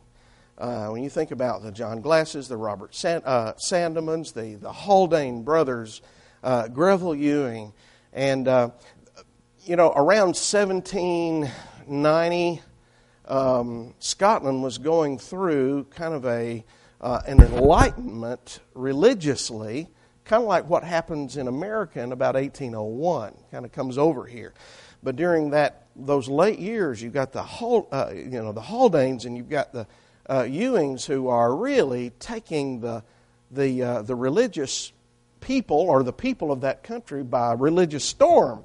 [0.62, 4.71] Uh, when you think about the John Glasses, the Robert Sand, uh, Sandemans, the, the
[4.71, 6.04] Haldane brothers,
[6.43, 7.74] uh, Greville Ewing,
[8.13, 8.69] and, uh,
[9.65, 12.62] you know, around 1790,
[13.28, 16.63] um, Scotland was going through kind of a,
[17.02, 19.89] uh, an enlightenment religiously,
[20.26, 24.54] kind of like what happens in America in about 1801, kind of comes over here.
[25.02, 27.41] But during that those late years, you've got the
[28.13, 29.88] you know the Haldanes, and you've got the
[30.27, 33.03] uh, Ewings who are really taking the,
[33.49, 34.91] the, uh, the religious
[35.39, 38.63] people or the people of that country by religious storm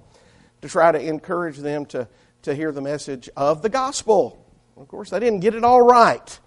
[0.62, 2.08] to try to encourage them to,
[2.42, 4.44] to hear the message of the gospel.
[4.76, 6.38] Of course, they didn't get it all right,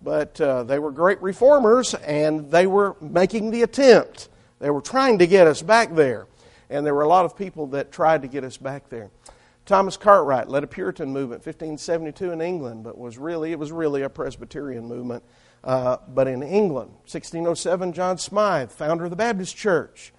[0.00, 4.28] but uh, they were great reformers and they were making the attempt.
[4.60, 6.26] They were trying to get us back there.
[6.70, 9.10] And there were a lot of people that tried to get us back there.
[9.66, 14.02] Thomas Cartwright led a Puritan movement, 1572 in England, but was really it was really
[14.02, 15.24] a Presbyterian movement.
[15.62, 20.12] Uh, but in England, 1607, John Smyth, founder of the Baptist Church.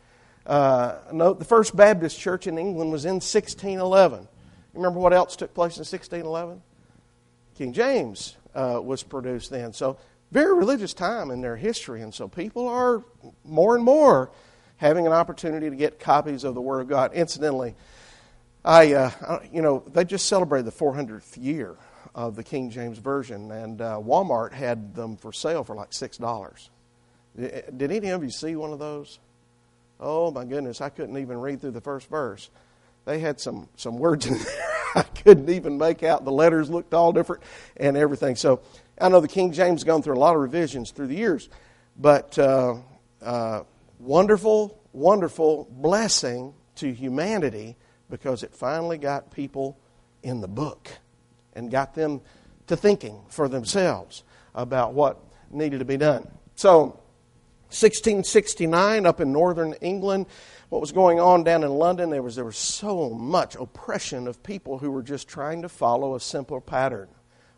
[0.46, 4.22] Uh, note the first Baptist church in England was in 1611.
[4.22, 4.28] You
[4.74, 6.62] remember what else took place in 1611?
[7.56, 9.74] King James uh, was produced then.
[9.74, 9.98] So
[10.32, 13.04] very religious time in their history, and so people are
[13.44, 14.32] more and more
[14.78, 17.14] having an opportunity to get copies of the Word of God.
[17.14, 17.76] Incidentally,
[18.65, 21.75] I, uh, you know, they just celebrated the 400th year
[22.15, 26.69] of the King James Version, and uh, Walmart had them for sale for like $6.
[27.38, 29.19] Did any of you see one of those?
[29.99, 32.49] Oh my goodness, I couldn't even read through the first verse.
[33.06, 36.25] They had some, some words in there I couldn't even make out.
[36.25, 37.43] The letters looked all different
[37.78, 38.36] and everything.
[38.36, 38.62] So
[38.99, 41.49] I know the King James has gone through a lot of revisions through the years,
[41.97, 42.78] but uh,
[43.21, 43.63] uh,
[43.99, 47.75] wonderful, wonderful blessing to humanity
[48.10, 49.78] because it finally got people
[50.24, 50.89] in the book
[51.54, 52.22] and got them
[52.68, 55.20] to thinking for themselves about what
[55.52, 56.28] needed to be done.
[56.56, 57.00] So,
[57.70, 60.28] 1669 up in northern England,
[60.70, 64.41] what was going on down in London, there was, there was so much oppression of
[64.44, 67.10] people who were just trying to follow a simpler pattern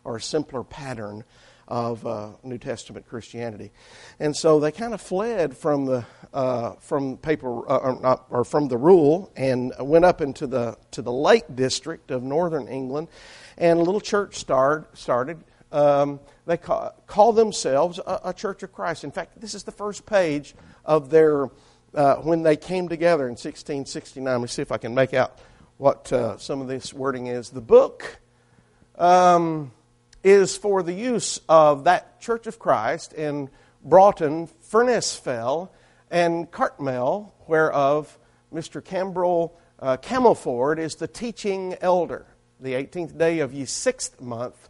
[0.04, 1.24] or a simpler pattern
[1.68, 3.70] of uh, New Testament Christianity,
[4.18, 8.44] and so they kind of fled from the uh, from paper uh, or, not, or
[8.44, 13.08] from the rule and went up into the to the Lake District of northern England,
[13.56, 15.44] and a little church start, started.
[15.70, 19.04] Um, they call, call themselves a, a, Church of Christ.
[19.04, 20.54] In fact, this is the first page
[20.84, 21.50] of their
[21.94, 24.24] uh, when they came together in 1669.
[24.24, 25.38] Let me see if I can make out
[25.76, 27.50] what uh, some of this wording is.
[27.50, 28.18] The book
[28.96, 29.72] um,
[30.28, 33.48] is for the use of that Church of Christ in
[33.82, 35.72] Broughton, Furness Fell,
[36.10, 38.18] and Cartmel, whereof
[38.52, 38.84] Mr.
[38.84, 42.26] Cambrel uh, Camelford is the teaching elder.
[42.60, 44.68] The 18th day of ye sixth month,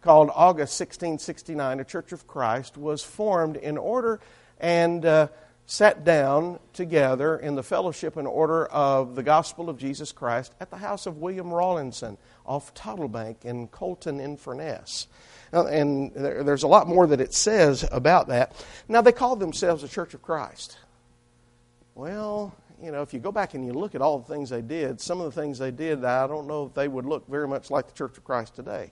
[0.00, 4.20] called August 1669, a Church of Christ was formed in order
[4.60, 5.26] and uh,
[5.66, 10.70] sat down together in the fellowship and order of the gospel of Jesus Christ at
[10.70, 12.16] the house of William Rawlinson
[12.50, 15.06] off Tottlebank in Colton in Furness.
[15.52, 18.52] And there's a lot more that it says about that.
[18.88, 20.76] Now, they called themselves a Church of Christ.
[21.94, 24.62] Well, you know, if you go back and you look at all the things they
[24.62, 27.46] did, some of the things they did, I don't know if they would look very
[27.46, 28.90] much like the Church of Christ today.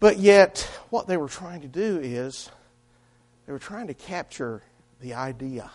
[0.00, 2.50] But yet, what they were trying to do is
[3.46, 4.62] they were trying to capture
[5.00, 5.70] the idea.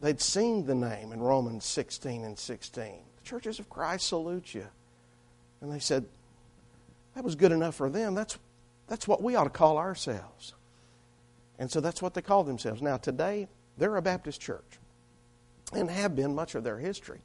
[0.00, 2.84] They'd seen the name in Romans 16 and 16.
[3.16, 4.66] The churches of Christ salute you.
[5.64, 6.04] And they said,
[7.14, 8.14] that was good enough for them.
[8.14, 8.36] That's,
[8.86, 10.52] that's what we ought to call ourselves.
[11.58, 12.82] And so that's what they call themselves.
[12.82, 13.48] Now, today,
[13.78, 14.78] they're a Baptist church
[15.72, 17.22] and have been much of their history.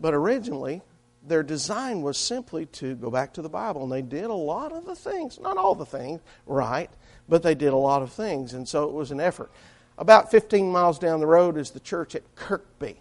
[0.00, 0.82] But originally,
[1.24, 4.72] their design was simply to go back to the Bible, and they did a lot
[4.72, 6.90] of the things, not all the things, right,
[7.28, 9.52] but they did a lot of things, and so it was an effort.
[9.96, 12.98] About 15 miles down the road is the church at Kirkby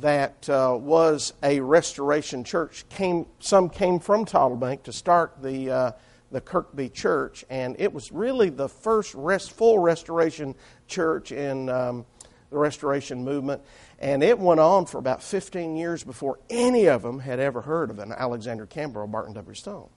[0.00, 2.84] that uh, was a restoration church.
[2.88, 5.92] Came, some came from Tottlebank to start the, uh,
[6.30, 10.54] the Kirkby church, and it was really the first rest, full restoration
[10.86, 12.04] church in um,
[12.50, 13.62] the restoration movement.
[13.98, 17.90] And it went on for about 15 years before any of them had ever heard
[17.90, 19.54] of an Alexander Campbell or Barton W.
[19.54, 19.88] Stone.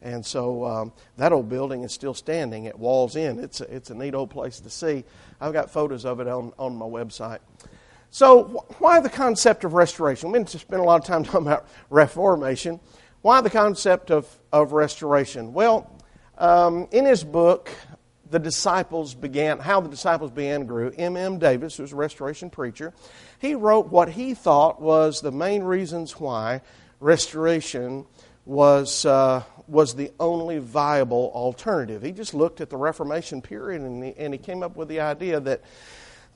[0.00, 3.40] And so um, that old building is still standing at Walls End.
[3.40, 5.04] It's a, it's a neat old place to see.
[5.40, 7.40] I've got photos of it on, on my website.
[8.10, 10.32] So, why the concept of restoration?
[10.32, 12.80] We've been spend a lot of time talking about reformation.
[13.20, 15.52] Why the concept of, of restoration?
[15.52, 15.90] Well,
[16.38, 17.70] um, in his book,
[18.30, 21.16] the disciples began, how the disciples began grew, M.
[21.16, 21.38] M.
[21.38, 22.94] Davis, who's a restoration preacher,
[23.38, 26.62] he wrote what he thought was the main reasons why
[27.00, 28.06] restoration
[28.44, 32.02] was, uh, was the only viable alternative.
[32.02, 35.00] He just looked at the Reformation period and he, and he came up with the
[35.00, 35.62] idea that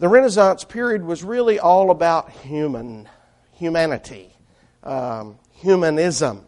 [0.03, 3.09] the Renaissance period was really all about human,
[3.53, 4.35] humanity,
[4.83, 6.45] um, humanism.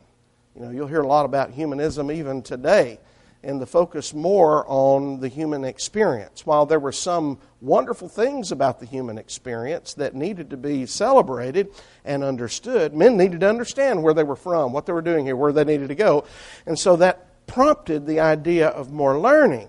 [0.57, 2.99] You know, you'll hear a lot about humanism even today
[3.45, 6.45] and the focus more on the human experience.
[6.45, 11.69] While there were some wonderful things about the human experience that needed to be celebrated
[12.05, 15.37] and understood, men needed to understand where they were from, what they were doing here,
[15.37, 16.25] where they needed to go.
[16.67, 19.69] And so that prompted the idea of more learning.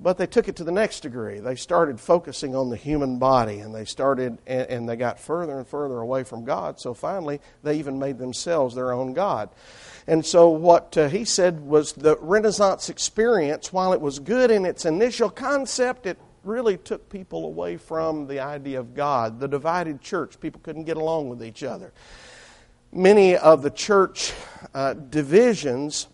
[0.00, 1.40] But they took it to the next degree.
[1.40, 5.66] They started focusing on the human body, and they started, and, they got further and
[5.66, 6.78] further away from God.
[6.78, 9.50] So finally, they even made themselves their own God.
[10.06, 14.64] And so, what uh, he said was the Renaissance experience, while it was good in
[14.64, 19.40] its initial concept, it really took people away from the idea of God.
[19.40, 21.92] The divided church, people couldn't get along with each other.
[22.92, 24.32] Many of the church
[24.72, 26.06] uh, divisions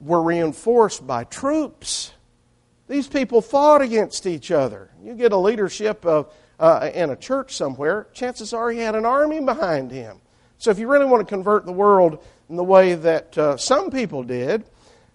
[0.00, 2.12] were reinforced by troops.
[2.88, 4.90] These people fought against each other.
[5.02, 9.04] You get a leadership of, uh, in a church somewhere, chances are he had an
[9.04, 10.20] army behind him.
[10.56, 13.90] So if you really want to convert the world in the way that uh, some
[13.90, 14.64] people did,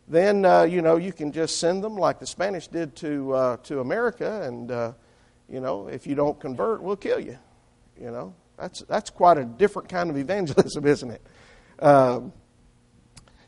[0.07, 3.57] then uh, you know you can just send them like the Spanish did to uh,
[3.57, 4.93] to America, and uh,
[5.49, 7.37] you know if you don't convert, we'll kill you.
[7.99, 11.21] You know that's that's quite a different kind of evangelism, isn't it?
[11.79, 12.31] Um,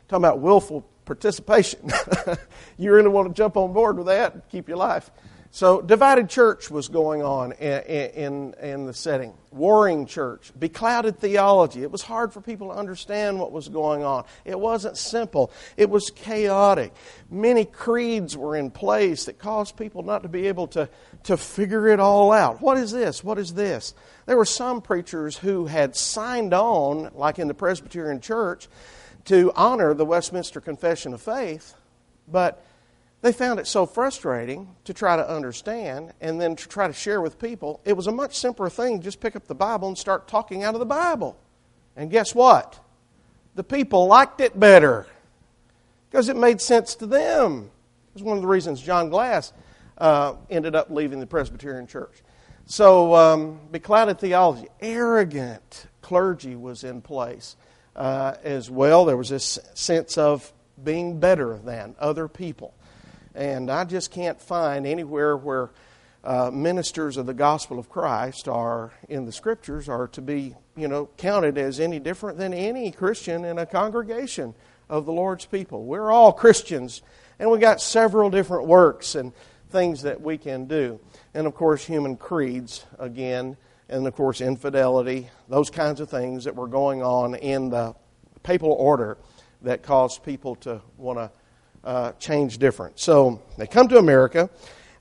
[0.08, 1.90] talking about willful participation.
[2.76, 5.10] you really want to jump on board with that and keep your life.
[5.56, 9.32] So, divided church was going on in, in, in, the setting.
[9.50, 11.82] Warring church, beclouded theology.
[11.82, 14.24] It was hard for people to understand what was going on.
[14.44, 16.92] It wasn't simple, it was chaotic.
[17.30, 20.90] Many creeds were in place that caused people not to be able to,
[21.22, 22.60] to figure it all out.
[22.60, 23.24] What is this?
[23.24, 23.94] What is this?
[24.26, 28.68] There were some preachers who had signed on, like in the Presbyterian Church,
[29.26, 31.74] to honor the Westminster Confession of Faith,
[32.28, 32.64] but
[33.22, 37.20] they found it so frustrating to try to understand and then to try to share
[37.20, 37.80] with people.
[37.84, 40.74] It was a much simpler thing just pick up the Bible and start talking out
[40.74, 41.36] of the Bible.
[41.96, 42.78] And guess what?
[43.56, 45.06] The people liked it better
[46.10, 47.70] because it made sense to them.
[48.14, 49.52] Was one of the reasons John Glass
[49.98, 52.22] uh, ended up leaving the Presbyterian Church.
[52.66, 57.56] So, um, beclouded theology, arrogant clergy was in place
[57.96, 59.04] uh, as well.
[59.04, 60.52] There was this sense of
[60.84, 62.74] being better than other people.
[63.34, 65.70] And I just can't find anywhere where
[66.22, 70.86] uh, ministers of the gospel of Christ are in the scriptures are to be, you
[70.86, 74.54] know, counted as any different than any Christian in a congregation.
[74.88, 75.84] of the Lord's people.
[75.84, 77.02] We're all Christians,
[77.38, 79.32] and we got several different works and
[79.70, 81.00] things that we can do.
[81.34, 83.56] And of course, human creeds, again,
[83.88, 87.94] and of course, infidelity, those kinds of things that were going on in the
[88.42, 89.18] papal order
[89.62, 91.30] that caused people to want to
[91.84, 92.98] uh, change different.
[92.98, 94.50] So they come to America.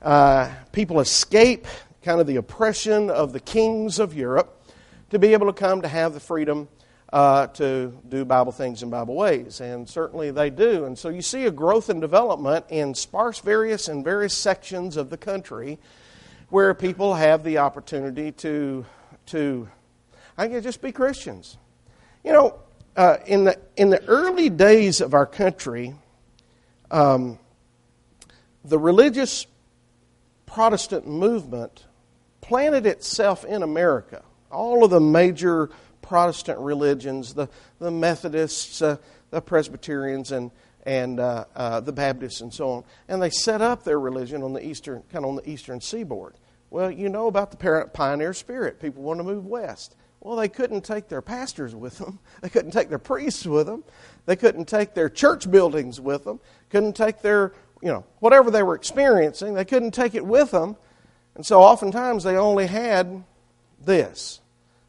[0.02, 1.66] Uh, people escape
[2.04, 4.64] kind of the oppression of the kings of Europe
[5.10, 6.68] to be able to come to have the freedom
[7.12, 9.62] uh, to do Bible things in Bible ways.
[9.62, 10.86] And certainly they do.
[10.86, 15.10] And so you see a growth and development in sparse various and various sections of
[15.10, 15.80] the country
[16.50, 18.86] where people have the opportunity to,
[19.28, 19.68] to
[20.38, 21.58] I guess, just be Christians.
[22.24, 22.60] You know,
[22.96, 25.96] uh, in, the, in the early days of our country,
[26.92, 27.40] um,
[28.64, 29.48] the religious
[30.46, 31.86] Protestant movement
[32.42, 34.24] planted itself in America.
[34.52, 35.70] All of the major
[36.02, 38.98] Protestant religions, the, the Methodists, uh,
[39.32, 40.52] the Presbyterians, and,
[40.86, 42.84] and uh, uh, the Baptists, and so on.
[43.08, 46.36] And they set up their religion on the eastern, kind of on the eastern seaboard.
[46.70, 48.80] Well, you know about the pioneer spirit.
[48.80, 49.96] People want to move west.
[50.20, 52.20] Well, they couldn't take their pastors with them.
[52.42, 53.84] They couldn't take their priests with them.
[54.26, 56.40] They couldn't take their church buildings with them.
[56.70, 60.76] Couldn't take their, you know, whatever they were experiencing, they couldn't take it with them.
[61.36, 63.24] And so oftentimes they only had
[63.84, 64.42] this.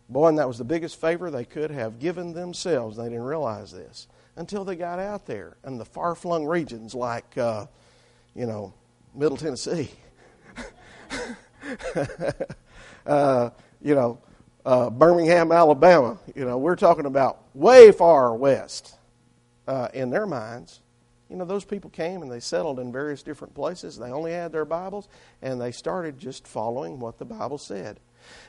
[0.08, 2.96] Boy, and that was the biggest favor they could have given themselves.
[2.96, 7.36] They didn't realize this until they got out there in the far flung regions like,
[7.38, 7.66] uh,
[8.34, 8.72] you know,
[9.14, 9.90] Middle Tennessee.
[13.06, 14.18] uh, you know,
[14.64, 16.18] uh, Birmingham, Alabama.
[16.34, 18.96] You know, we're talking about way far west
[19.66, 20.80] uh, in their minds.
[21.30, 23.98] You know, those people came and they settled in various different places.
[23.98, 25.08] They only had their Bibles,
[25.42, 27.98] and they started just following what the Bible said.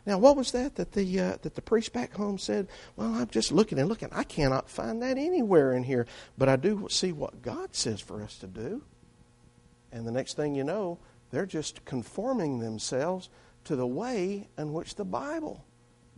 [0.06, 2.68] Now, what was that that the uh, that the priest back home said?
[2.96, 4.10] Well, I'm just looking and looking.
[4.12, 6.08] I cannot find that anywhere in here,
[6.38, 8.84] but I do see what God says for us to do.
[9.92, 11.00] And the next thing you know,
[11.32, 13.30] they're just conforming themselves
[13.66, 15.66] to the way in which the Bible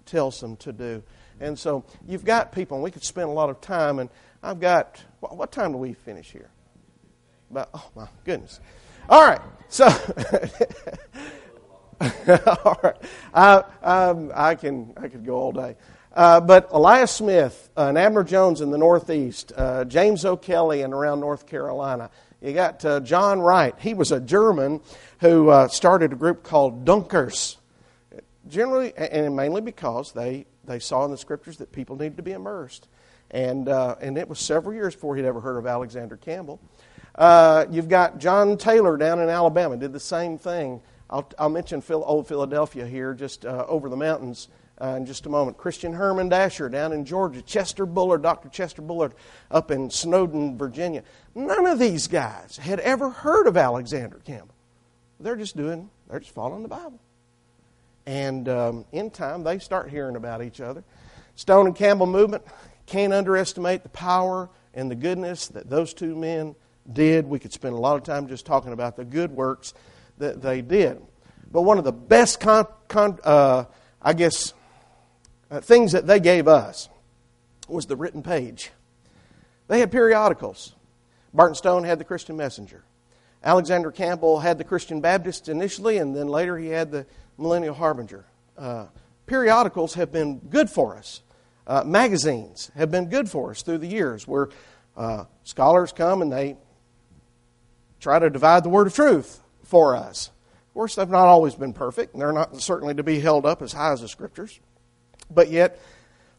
[0.06, 1.04] tells them to do.
[1.40, 4.00] And so you've got people, and we could spend a lot of time.
[4.00, 4.10] And
[4.44, 6.50] I've got what time do we finish here?
[7.52, 8.60] About oh my goodness!
[9.08, 9.88] All right, so
[12.64, 12.96] all right,
[13.34, 15.76] I, um, I can I could go all day.
[16.14, 20.94] Uh, but Elias Smith uh, and Abner Jones in the Northeast, uh, James O'Kelly and
[20.94, 22.10] around North Carolina.
[22.42, 23.76] You got uh, John Wright.
[23.80, 24.82] He was a German
[25.20, 27.58] who uh, started a group called Dunkers.
[28.48, 32.32] Generally, and mainly because they, they saw in the scriptures that people needed to be
[32.32, 32.88] immersed.
[33.30, 36.60] And, uh, and it was several years before he'd ever heard of Alexander Campbell.
[37.70, 40.82] you've got John Taylor down in Alabama, did the same thing.
[41.10, 44.48] I'll, I'll mention Phil, old Philadelphia here, just uh, over the mountains
[44.80, 45.58] uh, in just a moment.
[45.58, 47.42] Christian Herman Dasher down in Georgia.
[47.42, 48.50] Chester Bullard, Dr.
[48.50, 49.14] Chester Bullard
[49.50, 51.04] up in Snowden, Virginia.
[51.34, 54.56] None of these guys had ever heard of Alexander Campbell.
[55.20, 57.00] They're just doing, they're just following the Bible.
[58.06, 60.84] And um, in time, they start hearing about each other.
[61.36, 62.44] Stone and Campbell movement,
[62.86, 66.56] can't underestimate the power and the goodness that those two men
[66.92, 67.28] did.
[67.28, 69.74] We could spend a lot of time just talking about the good works
[70.20, 71.02] that they did.
[71.52, 73.66] But one of the best, con, con, uh,
[74.02, 74.54] I guess,
[75.50, 76.90] uh, things that they gave us
[77.68, 78.72] was the written page.
[79.68, 80.76] They had periodicals.
[81.34, 82.84] Barton Stone had the Christian Messenger.
[83.44, 87.06] Alexander Campbell had the Christian Baptist initially, and then later he had the
[87.38, 88.26] Millennial Harbinger.
[88.58, 88.88] Uh,
[89.26, 91.22] periodicals have been good for us.
[91.66, 94.50] Uh, magazines have been good for us through the years where
[94.98, 96.58] uh, scholars come and they
[98.00, 99.40] try to divide the word of truth
[99.70, 100.32] for us.
[100.68, 103.62] Of course, they've not always been perfect, and they're not certainly to be held up
[103.62, 104.60] as high as the Scriptures.
[105.30, 105.80] But yet,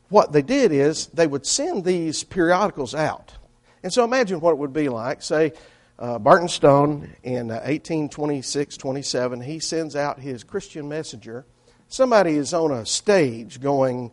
[0.08, 3.34] what they did is they would send these periodicals out.
[3.82, 5.22] And so imagine what it would be like.
[5.22, 5.52] Say,
[5.98, 11.46] uh, Barton Stone in uh, 1826 27, he sends out his Christian messenger.
[11.88, 14.10] Somebody is on a stage going,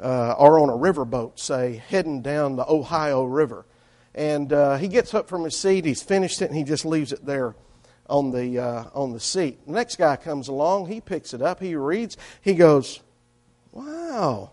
[0.00, 3.64] uh, or on a riverboat, say, heading down the Ohio River.
[4.14, 7.12] And uh, he gets up from his seat, he's finished it, and he just leaves
[7.12, 7.54] it there
[8.08, 9.64] on the, uh, on the seat.
[9.66, 13.00] The next guy comes along, he picks it up, he reads, he goes,
[13.72, 14.52] Wow,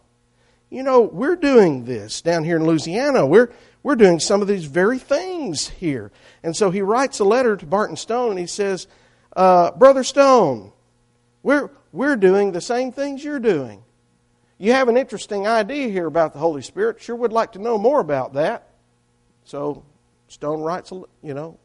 [0.70, 3.26] you know, we're doing this down here in Louisiana.
[3.26, 6.12] We're, we're doing some of these very things here.
[6.44, 8.88] And so he writes a letter to Barton Stone and he says,
[9.36, 10.72] uh, Brother Stone,
[11.44, 13.84] we're, we're doing the same things you're doing.
[14.58, 17.02] You have an interesting idea here about the Holy Spirit.
[17.02, 18.70] Sure would like to know more about that.
[19.46, 19.84] So
[20.28, 21.58] Stone writes, a you know,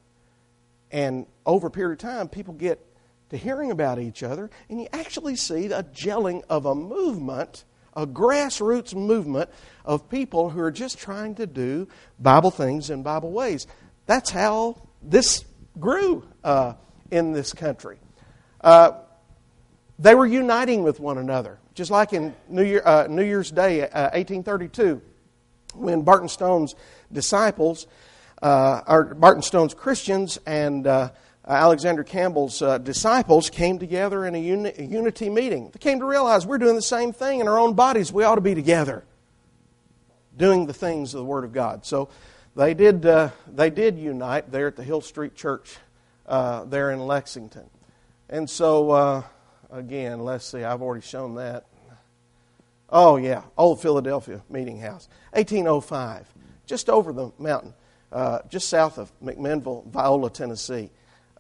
[0.90, 2.84] and over a period of time, people get
[3.30, 7.64] to hearing about each other, and you actually see a gelling of a movement
[7.96, 9.50] a grassroots movement
[9.84, 11.88] of people who are just trying to do
[12.18, 13.66] Bible things in Bible ways.
[14.06, 15.44] That's how this
[15.78, 16.74] grew uh,
[17.10, 17.98] in this country.
[18.60, 18.92] Uh,
[19.98, 23.80] they were uniting with one another, just like in New, Year, uh, New Year's Day,
[23.80, 24.82] 1832,
[25.74, 26.74] uh, when Barton Stone's
[27.12, 27.86] disciples,
[28.42, 31.10] uh, or Barton Stone's Christians, and uh,
[31.46, 35.70] Alexander Campbell's disciples came together in a, uni- a unity meeting.
[35.70, 38.12] They came to realize we're doing the same thing in our own bodies.
[38.12, 39.04] We ought to be together,
[40.36, 41.84] doing the things of the Word of God.
[41.84, 42.08] So
[42.56, 45.76] they did, uh, they did unite there at the Hill Street Church
[46.26, 47.68] uh, there in Lexington.
[48.30, 49.22] And so, uh,
[49.70, 51.66] again, let's see, I've already shown that.
[52.88, 56.32] Oh, yeah, Old Philadelphia Meeting House, 1805,
[56.64, 57.74] just over the mountain,
[58.12, 60.90] uh, just south of McMinnville, Viola, Tennessee.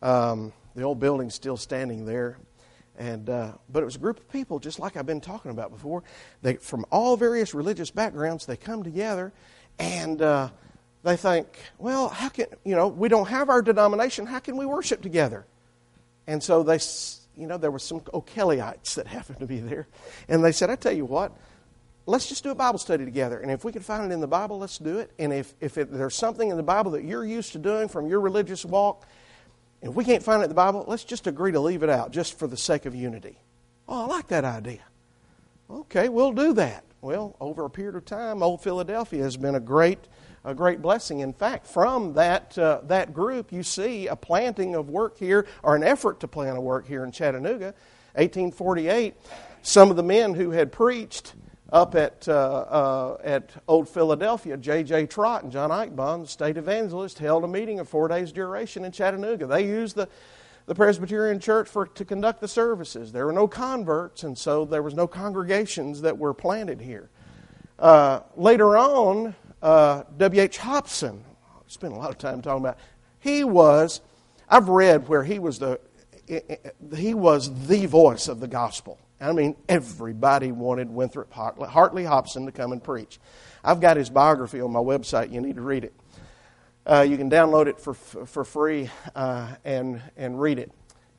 [0.04, 2.36] Um, the old building's still standing there.
[2.96, 5.72] And, uh, but it was a group of people, just like I've been talking about
[5.72, 6.04] before.
[6.42, 9.32] They, from all various religious backgrounds, they come together
[9.78, 10.50] and uh,
[11.02, 14.26] they think, well, how can, you know, we don't have our denomination.
[14.26, 15.46] How can we worship together?
[16.26, 16.78] And so they,
[17.36, 19.88] you know, there were some O'Kellyites that happened to be there.
[20.28, 21.32] And they said, I tell you what,
[22.06, 23.40] let's just do a Bible study together.
[23.40, 25.10] And if we can find it in the Bible, let's do it.
[25.18, 28.06] And if, if it, there's something in the Bible that you're used to doing from
[28.06, 29.06] your religious walk,
[29.84, 31.90] and if we can't find it in the Bible, let's just agree to leave it
[31.90, 33.38] out just for the sake of unity.
[33.86, 34.80] Oh, I like that idea.
[35.70, 36.84] Okay, we'll do that.
[37.02, 39.98] Well, over a period of time, Old Philadelphia has been a great
[40.42, 41.20] a great blessing.
[41.20, 45.76] In fact, from that, uh, that group, you see a planting of work here, or
[45.76, 47.74] an effort to plant a work here in Chattanooga.
[48.14, 49.14] 1848,
[49.60, 51.34] some of the men who had preached
[51.74, 55.06] up at, uh, uh, at Old Philadelphia, J.J.
[55.06, 58.92] Trott and John Eichbaum, the state evangelist, held a meeting of four days' duration in
[58.92, 59.48] Chattanooga.
[59.48, 60.08] They used the,
[60.66, 63.10] the Presbyterian Church for, to conduct the services.
[63.10, 67.10] There were no converts, and so there was no congregations that were planted here.
[67.76, 70.58] Uh, later on, uh, W.H.
[70.58, 72.78] Hobson, I spent a lot of time talking about,
[73.18, 74.00] he was,
[74.48, 75.80] I've read where he was the,
[76.96, 79.00] he was the voice of the gospel.
[79.20, 83.18] I mean, everybody wanted Winthrop Hartley, Hobson to come and preach.
[83.62, 85.32] I've got his biography on my website.
[85.32, 85.94] You need to read it.
[86.86, 90.70] Uh, you can download it for, for free uh, and, and read it.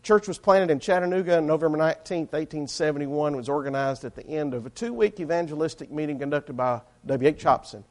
[0.04, 3.36] Church was planted in Chattanooga on November 19, 1871.
[3.36, 7.42] was organized at the end of a two week evangelistic meeting conducted by W.H.
[7.42, 7.84] Hobson.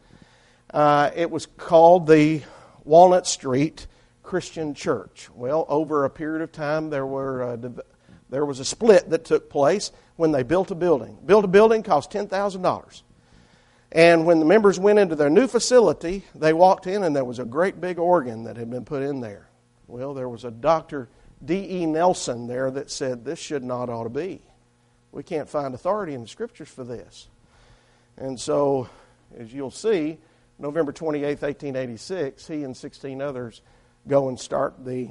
[0.73, 2.43] Uh, it was called the
[2.85, 3.89] Walnut Street
[4.23, 5.29] Christian Church.
[5.35, 7.57] Well, over a period of time, there, were, uh,
[8.35, 11.17] there was a split that took place when they built a building.
[11.25, 13.03] Built a building cost $10,000.
[13.93, 17.39] And when the members went into their new facility, they walked in and there was
[17.39, 19.49] a great big organ that had been put in there.
[19.87, 21.09] Well, there was a Dr.
[21.45, 21.87] D.E.
[21.87, 24.43] Nelson there that said, This should not ought to be.
[25.13, 27.29] We can't find authority in the scriptures for this.
[28.17, 28.89] And so,
[29.39, 30.19] as you'll see,
[30.59, 33.63] November 28, 1886, he and 16 others
[34.09, 35.11] go and start the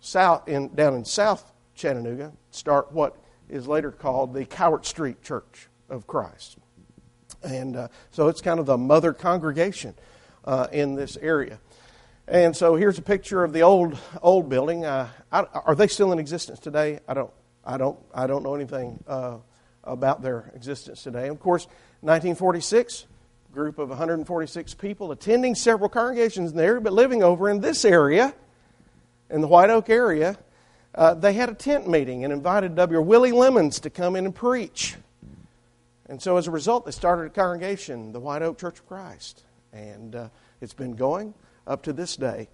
[0.00, 3.16] south in, down in South Chattanooga, start what
[3.48, 6.56] is later called the Cowart Street Church of Christ.
[7.42, 9.94] And uh, so it's kind of the mother congregation
[10.44, 11.58] uh, in this area.
[12.26, 14.84] And so here's a picture of the old old building.
[14.86, 17.00] Uh, I, are they still in existence today?
[17.06, 17.30] I don't.
[17.64, 17.98] I don't.
[18.14, 19.36] I don't know anything uh,
[19.82, 21.28] about their existence today.
[21.28, 21.66] Of course,
[22.00, 23.06] 1946,
[23.52, 28.34] group of 146 people attending several congregations there, but living over in this area,
[29.28, 30.38] in the White Oak area.
[30.94, 33.00] Uh, they had a tent meeting and invited W.
[33.00, 34.96] Willie Lemons to come in and preach.
[36.06, 39.42] And so as a result, they started a congregation, the White Oak Church of Christ.
[39.72, 40.28] And uh,
[40.60, 41.34] it's been going
[41.66, 42.48] up to this day.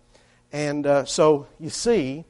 [0.53, 2.25] And uh, so you see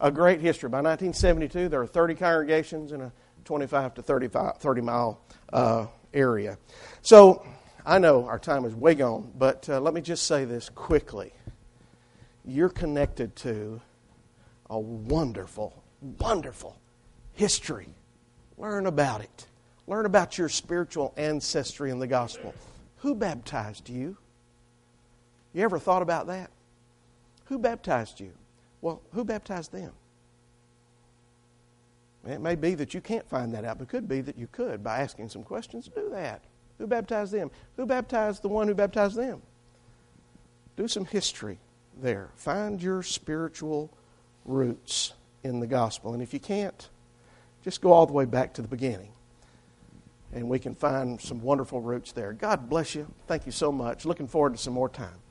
[0.00, 0.68] a great history.
[0.68, 3.12] By 1972, there are 30 congregations in a
[3.44, 5.20] 25 to 35, 30 mile
[5.52, 6.58] uh, area.
[7.02, 7.46] So
[7.86, 11.32] I know our time is way gone, but uh, let me just say this quickly.
[12.44, 13.80] You're connected to
[14.72, 15.82] a wonderful,
[16.18, 16.74] wonderful
[17.34, 17.88] history.
[18.56, 19.46] Learn about it.
[19.86, 22.54] Learn about your spiritual ancestry in the gospel.
[22.98, 24.16] Who baptized you?
[25.52, 26.50] You ever thought about that?
[27.46, 28.32] Who baptized you?
[28.80, 29.92] Well, who baptized them?
[32.26, 34.46] It may be that you can't find that out, but it could be that you
[34.46, 35.90] could by asking some questions.
[35.94, 36.40] Do that.
[36.78, 37.50] Who baptized them?
[37.76, 39.42] Who baptized the one who baptized them?
[40.76, 41.58] Do some history
[42.00, 42.30] there.
[42.36, 43.90] Find your spiritual
[44.44, 46.14] roots in the gospel.
[46.14, 46.88] And if you can't,
[47.62, 49.12] just go all the way back to the beginning.
[50.32, 52.32] And we can find some wonderful roots there.
[52.32, 53.06] God bless you.
[53.26, 54.04] Thank you so much.
[54.04, 55.21] Looking forward to some more time.